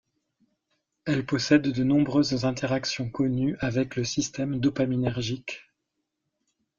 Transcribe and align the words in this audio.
Elle 1.05 1.27
possède 1.27 1.61
de 1.61 1.83
nombreuses 1.83 2.43
interactions 2.43 3.07
connues 3.11 3.55
avec 3.61 3.95
le 3.95 4.03
système 4.03 4.59
dopaminergique. 4.59 5.67